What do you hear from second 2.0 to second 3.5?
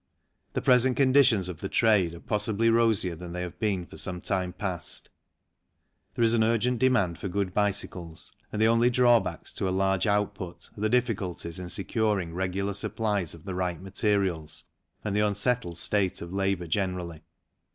are possibly rosier than they